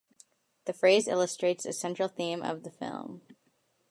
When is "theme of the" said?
2.07-2.71